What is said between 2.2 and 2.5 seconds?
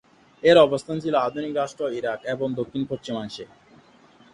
এর